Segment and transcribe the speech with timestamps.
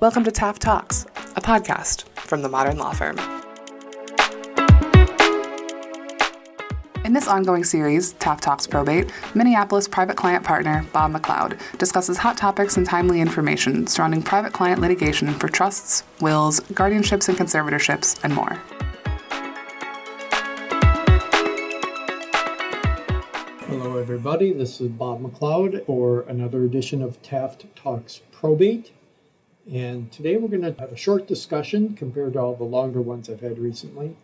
[0.00, 1.04] Welcome to Taft Talks,
[1.36, 3.18] a podcast from the Modern Law Firm.
[7.04, 12.38] In this ongoing series, Taft Talks Probate, Minneapolis private client partner Bob McLeod discusses hot
[12.38, 18.34] topics and timely information surrounding private client litigation for trusts, wills, guardianships and conservatorships, and
[18.34, 18.58] more.
[23.66, 24.54] Hello, everybody.
[24.54, 28.92] This is Bob McLeod for another edition of Taft Talks Probate.
[29.72, 33.30] And today we're going to have a short discussion compared to all the longer ones
[33.30, 34.16] I've had recently.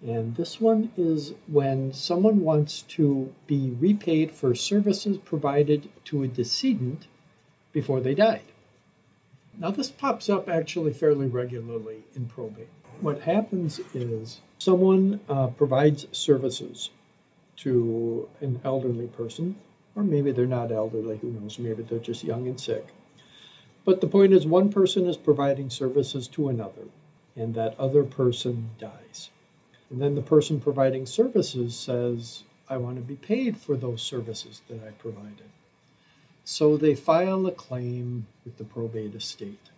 [0.00, 6.28] And this one is when someone wants to be repaid for services provided to a
[6.28, 7.06] decedent
[7.72, 8.42] before they died.
[9.58, 12.68] Now, this pops up actually fairly regularly in probate.
[13.00, 16.90] What happens is someone uh, provides services
[17.56, 19.56] to an elderly person,
[19.96, 22.86] or maybe they're not elderly, who knows, maybe they're just young and sick.
[23.84, 26.88] But the point is, one person is providing services to another,
[27.36, 29.30] and that other person dies.
[29.90, 34.60] And then the person providing services says, I want to be paid for those services
[34.68, 35.48] that I provided.
[36.44, 39.70] So they file a claim with the probate estate.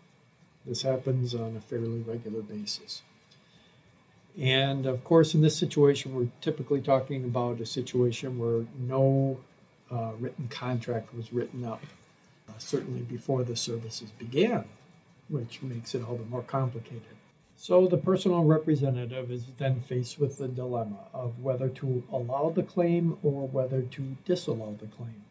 [0.66, 3.02] This happens on a fairly regular basis.
[4.38, 9.38] And of course, in this situation, we're typically talking about a situation where no
[9.90, 11.82] uh, written contract was written up
[12.50, 14.64] uh, certainly before the services began,
[15.28, 17.16] which makes it all the more complicated.
[17.56, 22.62] So the personal representative is then faced with the dilemma of whether to allow the
[22.62, 25.22] claim or whether to disallow the claim.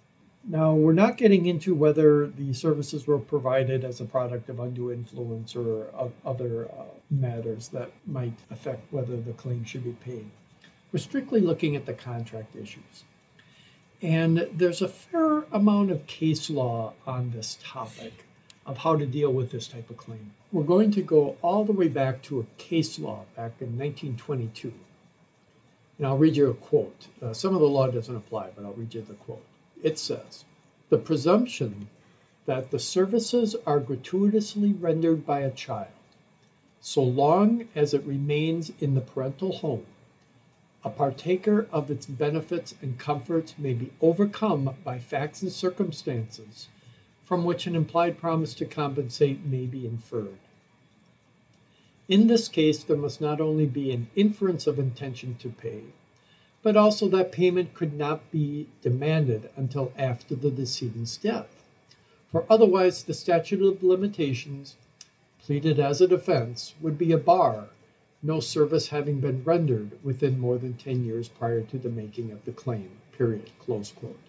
[0.47, 4.91] Now, we're not getting into whether the services were provided as a product of undue
[4.91, 5.87] influence or
[6.25, 10.29] other uh, matters that might affect whether the claim should be paid.
[10.91, 13.03] We're strictly looking at the contract issues.
[14.01, 18.25] And there's a fair amount of case law on this topic
[18.65, 20.31] of how to deal with this type of claim.
[20.51, 24.73] We're going to go all the way back to a case law back in 1922.
[25.97, 27.07] And I'll read you a quote.
[27.21, 29.43] Uh, some of the law doesn't apply, but I'll read you the quote.
[29.83, 30.45] It says
[30.89, 31.89] The presumption
[32.45, 35.87] that the services are gratuitously rendered by a child,
[36.79, 39.85] so long as it remains in the parental home,
[40.83, 46.69] a partaker of its benefits and comforts may be overcome by facts and circumstances
[47.29, 50.39] from which an implied promise to compensate may be inferred.
[52.07, 55.83] In this case, there must not only be an inference of intention to pay,
[56.63, 61.63] but also that payment could not be demanded until after the decedent's death.
[62.31, 64.75] For otherwise, the statute of limitations,
[65.39, 67.67] pleaded as a defense, would be a bar
[68.21, 72.43] no service having been rendered within more than 10 years prior to the making of
[72.45, 74.19] the claim, period, close quote.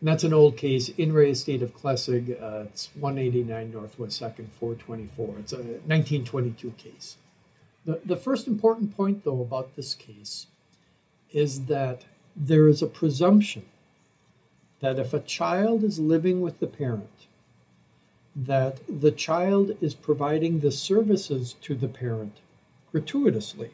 [0.00, 4.48] And that's an old case, In re Estate of Klessig, uh, it's 189 Northwest 2nd,
[4.50, 5.38] 424.
[5.38, 7.16] It's a 1922 case.
[7.84, 10.48] The, the first important point, though, about this case
[11.32, 12.04] is that
[12.34, 13.64] there is a presumption
[14.80, 17.26] that if a child is living with the parent,
[18.34, 22.40] that the child is providing the services to the parent
[22.96, 23.72] gratuitously,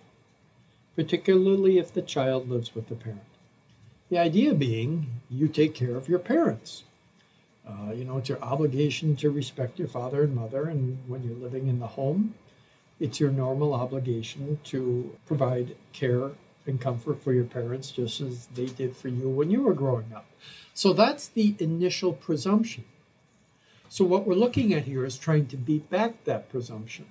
[0.96, 3.22] particularly if the child lives with the parent.
[4.10, 6.82] The idea being you take care of your parents.
[7.64, 11.36] Uh, you know, it's your obligation to respect your father and mother, and when you're
[11.36, 12.34] living in the home,
[12.98, 16.32] it's your normal obligation to provide care
[16.66, 20.12] and comfort for your parents just as they did for you when you were growing
[20.12, 20.26] up.
[20.74, 22.86] So that's the initial presumption.
[23.88, 27.06] So what we're looking at here is trying to beat back that presumption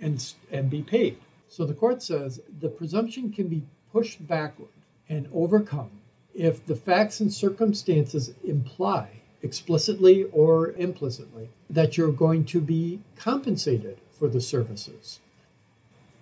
[0.00, 1.18] and, and be paid.
[1.52, 4.70] So the court says the presumption can be pushed backward
[5.10, 5.90] and overcome
[6.34, 13.98] if the facts and circumstances imply, explicitly or implicitly, that you're going to be compensated
[14.10, 15.20] for the services.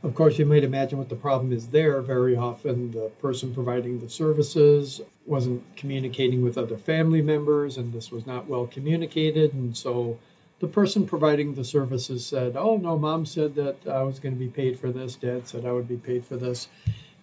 [0.02, 2.00] Of course, you might imagine what the problem is there.
[2.00, 8.10] Very often, the person providing the services wasn't communicating with other family members, and this
[8.10, 9.55] was not well communicated.
[9.55, 10.19] And so
[10.60, 14.38] the person providing the services said, Oh, no, mom said that I was going to
[14.38, 15.16] be paid for this.
[15.16, 16.68] Dad said I would be paid for this.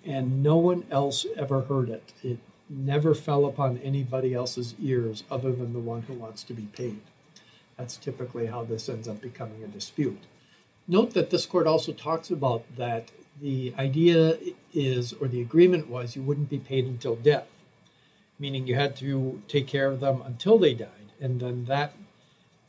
[0.03, 2.13] And no one else ever heard it.
[2.23, 2.39] It
[2.69, 6.99] never fell upon anybody else's ears other than the one who wants to be paid.
[7.77, 10.23] That's typically how this ends up becoming a dispute.
[10.87, 14.37] Note that this court also talks about that the idea
[14.73, 17.47] is, or the agreement was, you wouldn't be paid until death,
[18.39, 20.89] meaning you had to take care of them until they died.
[21.19, 21.93] And then that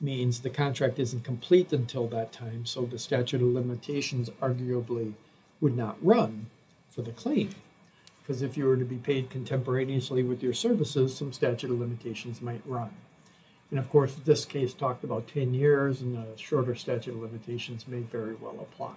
[0.00, 5.14] means the contract isn't complete until that time, so the statute of limitations arguably
[5.60, 6.46] would not run
[6.90, 7.50] for the claim.
[8.22, 12.42] Because if you were to be paid contemporaneously with your services, some statute of limitations
[12.42, 12.90] might run.
[13.70, 17.88] And of course, this case talked about 10 years, and the shorter statute of limitations
[17.88, 18.94] may very well apply.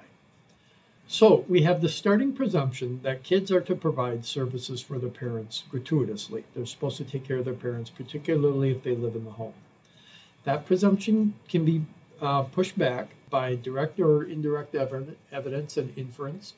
[1.08, 5.64] So we have the starting presumption that kids are to provide services for their parents
[5.70, 6.46] gratuitously.
[6.54, 9.54] They're supposed to take care of their parents, particularly if they live in the home.
[10.44, 11.86] That presumption can be
[12.22, 16.54] uh, pushed back by direct or indirect evidence and inference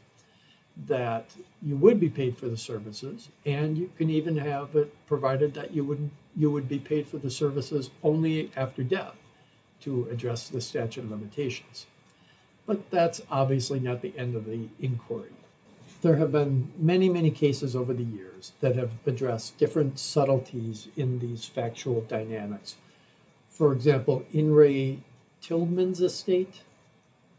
[0.87, 1.29] that
[1.61, 5.71] you would be paid for the services, and you can even have it provided that
[5.73, 9.15] you would you would be paid for the services only after death
[9.81, 11.85] to address the statute of limitations.
[12.65, 15.29] But that's obviously not the end of the inquiry.
[16.01, 21.19] There have been many, many cases over the years that have addressed different subtleties in
[21.19, 22.77] these factual dynamics.
[23.53, 24.99] For example, In re
[25.41, 26.61] Tilghman's estate,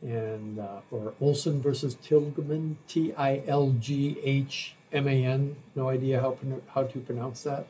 [0.01, 5.57] and uh, or Olson versus Tilghman, T I L G H M A N.
[5.75, 6.39] No idea how
[6.69, 7.67] how to pronounce that.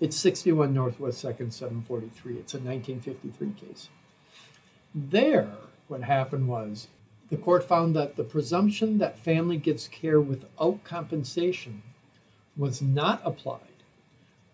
[0.00, 2.34] It's 61 Northwest Second 743.
[2.34, 3.88] It's a 1953 case.
[4.94, 5.50] There,
[5.88, 6.88] what happened was
[7.28, 11.82] the court found that the presumption that family gives care without compensation
[12.56, 13.60] was not applied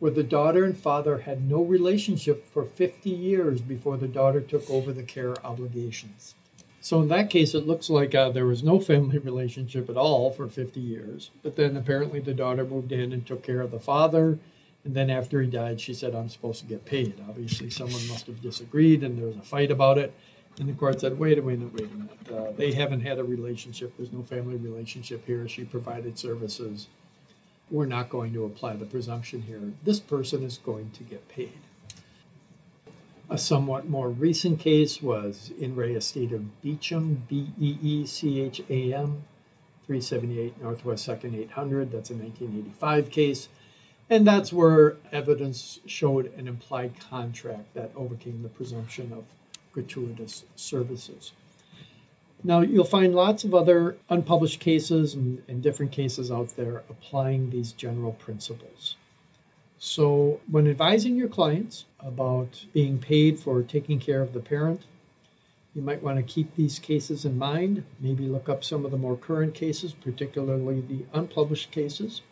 [0.02, 4.68] where the daughter and father had no relationship for 50 years before the daughter took
[4.68, 6.34] over the care obligations.
[6.80, 10.32] So, in that case, it looks like uh, there was no family relationship at all
[10.32, 11.30] for 50 years.
[11.44, 14.40] But then apparently the daughter moved in and took care of the father.
[14.84, 17.22] And then after he died, she said, I'm supposed to get paid.
[17.28, 20.12] Obviously, someone must have disagreed and there was a fight about it.
[20.58, 22.28] And the court said, wait a minute, wait a minute.
[22.28, 23.96] Uh, they haven't had a relationship.
[23.96, 25.46] There's no family relationship here.
[25.46, 26.88] She provided services.
[27.72, 29.72] We're not going to apply the presumption here.
[29.82, 31.58] This person is going to get paid.
[33.30, 38.42] A somewhat more recent case was in re estate of Beecham, B E E C
[38.42, 39.24] H A M,
[39.86, 41.90] 378 Northwest 2nd 800.
[41.90, 43.48] That's a 1985 case.
[44.10, 49.24] And that's where evidence showed an implied contract that overcame the presumption of
[49.72, 51.32] gratuitous services.
[52.44, 57.50] Now, you'll find lots of other unpublished cases and, and, different cases out there applying
[57.50, 58.96] these general principles.
[59.78, 64.82] So, when advising your clients about being paid for taking care of the parent,
[65.74, 67.84] you might want to keep these cases in mind.
[68.00, 72.22] Maybe look up some of the more current cases, particularly the unpublished cases.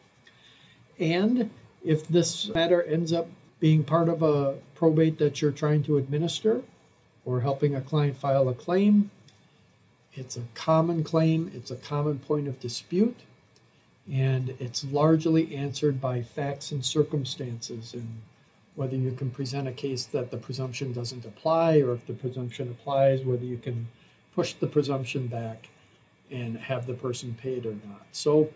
[0.99, 1.51] And
[1.85, 3.29] if this matter ends up
[3.61, 6.62] being part of a probate that you're trying to administer,
[7.25, 9.11] or helping a client file a claim.
[10.15, 13.17] It's a common claim, it's a common point of dispute,
[14.11, 18.21] and it's largely answered by facts and circumstances and
[18.75, 22.71] whether you can present a case that the presumption doesn't apply or if the presumption
[22.71, 23.87] applies, whether you can
[24.35, 25.69] push the presumption back
[26.31, 28.07] and have the person paid or not.
[28.12, 28.49] So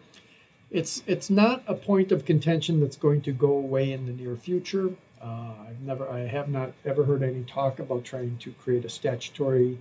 [0.70, 4.36] it's it's not a point of contention that's going to go away in the near
[4.36, 4.90] future.
[5.20, 8.88] Uh, I've never, I have not ever heard any talk about trying to create a
[8.88, 9.78] statutory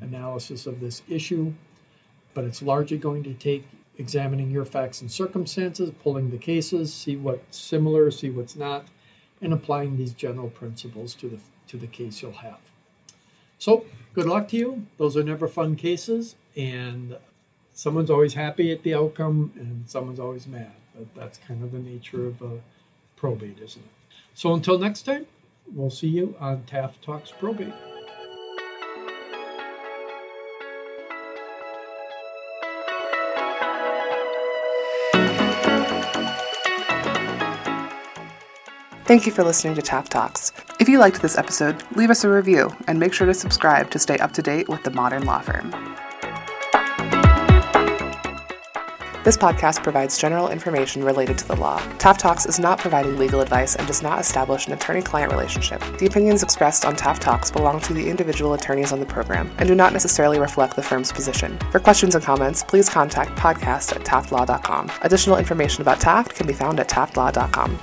[0.00, 1.52] analysis of this issue,
[2.34, 3.66] but it's largely going to take
[3.98, 8.86] examining your facts and circumstances, pulling the cases, see what's similar, see what's not,
[9.40, 12.58] and applying these general principles to the to the case you'll have.
[13.58, 13.84] So,
[14.14, 14.86] good luck to you.
[14.96, 17.16] Those are never fun cases, and
[17.74, 20.72] someone's always happy at the outcome, and someone's always mad.
[20.96, 22.60] But that's kind of the nature of a
[23.16, 23.90] probate, isn't it?
[24.34, 25.26] So until next time,
[25.74, 27.74] we'll see you on Taft Talks Probate.
[39.08, 40.52] Thank you for listening to Taft Talks.
[40.78, 43.98] If you liked this episode, leave us a review and make sure to subscribe to
[43.98, 45.70] stay up to date with the modern law firm.
[49.24, 51.78] This podcast provides general information related to the law.
[51.96, 55.82] Taft Talks is not providing legal advice and does not establish an attorney client relationship.
[55.98, 59.66] The opinions expressed on Taft Talks belong to the individual attorneys on the program and
[59.66, 61.58] do not necessarily reflect the firm's position.
[61.70, 64.92] For questions and comments, please contact podcast at taftlaw.com.
[65.00, 67.78] Additional information about Taft can be found at taftlaw.com.